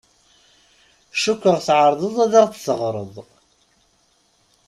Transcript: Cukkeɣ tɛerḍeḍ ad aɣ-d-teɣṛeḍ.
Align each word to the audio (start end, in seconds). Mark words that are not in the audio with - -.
Cukkeɣ 1.23 1.57
tɛerḍeḍ 1.67 2.15
ad 2.25 2.33
aɣ-d-teɣṛeḍ. 2.41 3.15